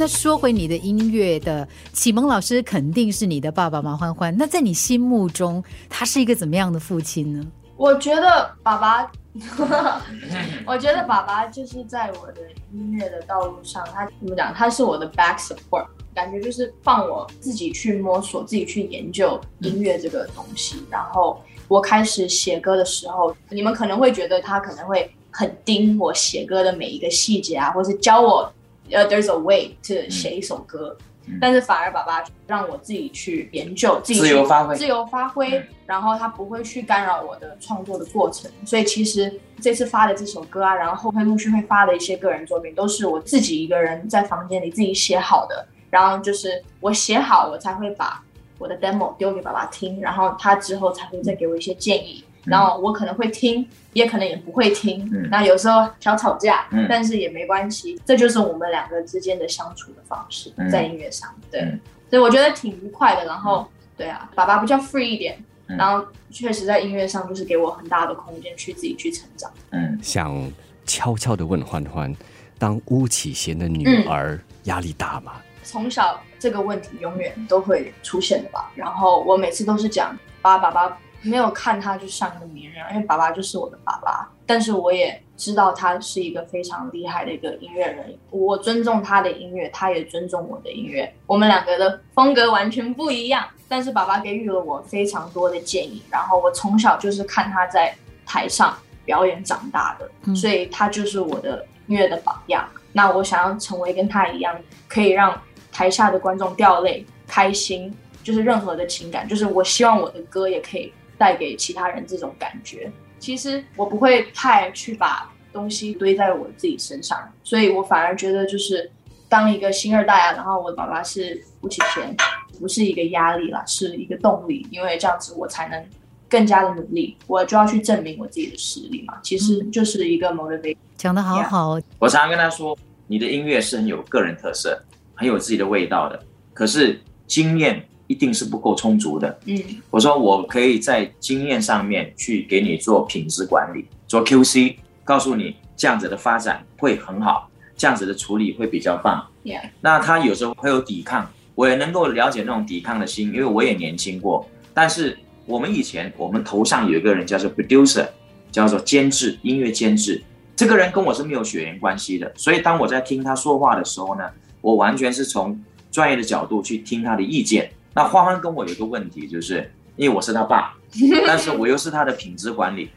[0.00, 4.34] 那说回你的音乐的启蒙老师，肯定是你的爸爸马欢欢。
[4.34, 7.46] 那在你心目中，他是一个怎么样的父亲呢？
[7.76, 9.12] 我觉得爸爸，
[10.64, 12.40] 我觉得爸爸就是在我的
[12.72, 14.54] 音乐的道路上，他怎么讲？
[14.54, 20.82] 他是我的 back support，感觉就是放我自己去摸索，自己去研究音乐这个东西。
[20.88, 21.38] 然后
[21.68, 28.50] 我开始写歌的时候，你们可能会觉得他可能会很盯我写歌的每一个细节啊，或是教我，
[28.90, 30.96] 呃，there's a way to 写一首歌。
[31.40, 38.50] 但是反而爸爸让我自己去研究，自己自由发挥，自由发挥，然后他不会去干扰我的创作的过程。
[38.64, 45.64] 所以其实这次发的这首歌啊，然后后会陆续会发的一些个人作品，都是我自己一个人在房间里自己写好的。
[45.88, 48.24] 然后就是我写好，我才会把
[48.58, 52.24] 我的 demo 丢给爸爸听，然后他之后才会再给我一些建议。
[52.44, 55.08] 然后我可能会听，也可能也不会听。
[55.30, 61.28] 那有时候小吵架，但是也没关系，这就是我们两个之间的相处的方式，在音乐上。
[61.50, 61.60] 对，
[62.08, 63.26] 所以我觉得挺愉快的。
[63.26, 69.50] 然后，对啊，爸爸比较 free 一点，然后确实在音乐上就是给我很大的空间去自己去成长。
[69.70, 70.50] 嗯，想
[70.86, 72.14] 悄悄的问欢欢，
[72.58, 75.32] 当巫启贤的女儿压力大吗？
[75.62, 78.72] 从小这个问题永远都会出现的吧。
[78.74, 80.96] 然后我每次都是讲，爸爸爸。
[81.22, 84.30] 没有看他就像一个名人，因为爸爸就是我的爸爸。
[84.46, 91.12] 但是我也知道他是一个非常厉害的一个音乐人，我尊重他的音乐，他也尊重我的音乐。
[91.26, 96.02] 我们两个的风格完全不一样，但是爸爸给予了我非常多的建议。
[96.10, 97.94] 然后我从小就是看他在
[98.26, 102.68] 台上表演长大的，所以他就是我的音乐的榜样。
[102.92, 110.92] 那我想要成为跟他一样，可以让台下的观众掉泪、开心，就是任何的情感，就是我希望我的歌也可以。
[111.20, 118.90] 带给其他人这种感觉，其实我不会太去把东西堆在我自己身上，所以我反而觉得就是
[119.28, 122.16] 当一个新二代啊，然后我的爸爸是吴启贤，
[122.58, 125.84] 不是一个压力啦，是一个动力，因为这样子我才能
[126.26, 130.78] 更加的努力，我就要去证明我自己的实力嘛，其实就是一个 motivation。
[130.96, 132.74] 讲的好好，我常常跟他说，
[133.06, 134.82] 你的音乐是很有个人特色，
[135.14, 136.18] 很有自己的味道的，
[136.54, 137.84] 可是经验。
[138.10, 139.38] 一定是不够充足的。
[139.44, 139.56] 嗯，
[139.88, 149.24] 我说我可以在经验上面去给你做品质管理，做 QC，告诉你这样子的发展会很好，这样子的处理会比较棒。
[149.44, 154.44] Yeah，那他有时候会有抵抗，我也能够了解那种抵抗的心，因为我也年轻过。
[154.74, 155.16] 但是
[155.46, 158.08] 我们以前，我们头上有一个人叫做 producer，
[158.50, 160.20] 叫做监制，音乐监制，
[160.56, 162.32] 这个人跟我是没有血缘关系的。
[162.34, 164.28] 所以当我在听他说话的时候呢，
[164.60, 165.56] 我完全是从
[165.92, 167.70] 专业的角度去听他的意见。
[167.94, 170.74] 那欢欢跟我有一个问题，就是因为我是他爸，
[171.26, 172.90] 但是我又是他的品质管理，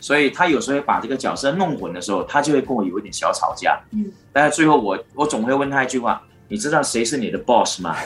[0.00, 3.78] 所以他有时候会把这个角色弄混的时候，他就会跟我有一点小吵架。
[3.92, 7.94] 嗯，但是最后我我总会问他一句话：你知道谁是你的 boss 吗？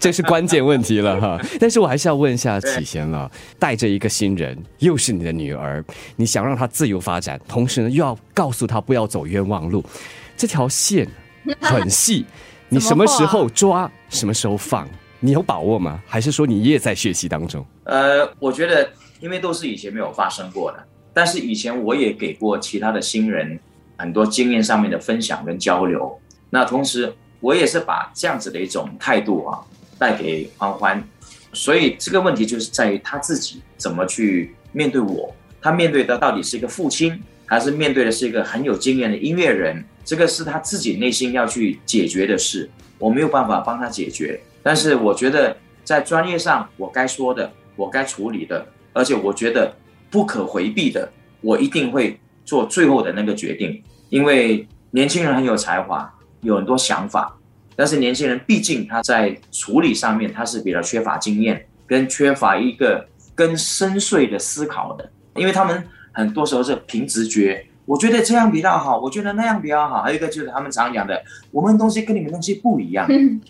[0.00, 1.38] 这是关键问题了哈。
[1.60, 5.84] 但是我还是要问一下启贤了，带着一个新人，又是你的女儿，
[6.16, 9.84] 你想让她自由发展，同时呢又要告诉她不要走冤枉路，
[10.36, 11.06] 这条线
[11.60, 12.24] 很细。
[12.72, 14.88] 你什么时候抓，什么时候放？
[15.18, 16.00] 你有把握吗？
[16.06, 17.66] 还是说你也在学习当中？
[17.82, 18.88] 呃，我觉得，
[19.18, 20.78] 因为都是以前没有发生过的，
[21.12, 23.58] 但是以前我也给过其他的新人
[23.96, 26.16] 很多经验上面的分享跟交流。
[26.48, 29.58] 那同时，我也是把这样子的一种态度啊
[29.98, 31.02] 带给欢欢。
[31.52, 35.34] 所以这个问题就是在于他自己怎么去面对我。
[35.60, 39.84] 他面对的到底是一个父亲，还是面对的是一个很有经验的音乐人？
[40.10, 44.40] 这个是他自己内心要去解决的事，我没有办法帮他解决。
[44.60, 49.72] 但是我觉得在专业上，我该说的，我该处理的，而且我觉得
[50.10, 51.08] 不可回避的，
[51.42, 53.80] 我一定会做最后的那个决定。
[54.08, 57.38] 因为年轻人很有才华，有很多想法，
[57.76, 67.64] 但是年轻人毕竟他在处理上面他是比较缺乏经验，跟缺乏一个更深邃的思考的，因为他们很多时候是凭直觉。
[67.90, 70.00] 我觉得这样比较好，我觉得那样比较好。
[70.00, 71.20] 还有一个就是他们常讲的，
[71.50, 73.04] 我们东西跟你们东西不一样，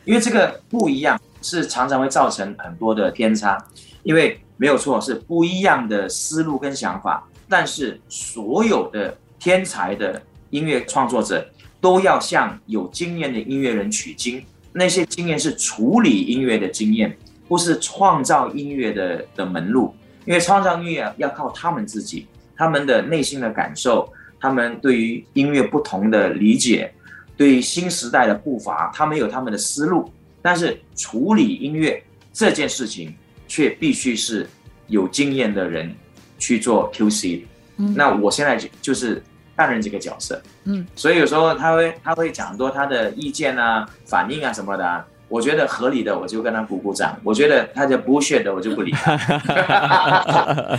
[0.06, 3.62] 因为这个不一样是常常会造成很多的偏差。
[4.02, 7.22] 因为没有错，是不一样的思路跟想法。
[7.50, 11.46] 但是所有的天才的音乐创作者
[11.78, 14.42] 都要向有经验的音乐人取经，
[14.72, 17.14] 那些经验是处理音乐的经验，
[17.46, 19.94] 不是创造音乐的的门路。
[20.24, 22.26] 因为创造音乐要靠他们自己，
[22.56, 24.10] 他们的内心的感受。
[24.40, 26.92] 他们对于音乐不同的理解，
[27.36, 30.10] 对于新时代的步伐，他们有他们的思路。
[30.42, 32.02] 但是处理音乐
[32.32, 33.14] 这件事情，
[33.46, 34.48] 却必须是
[34.86, 35.94] 有经验的人
[36.38, 37.42] 去做 QC。
[37.76, 39.22] 那我现在就就是
[39.56, 49.16] 担任这个角色，嗯，所以有时候他会他会讲很多他的意见啊、反应啊什么的啊，我觉得合理的我就跟他鼓鼓掌，我觉得他的 bullshit 的我就不理他。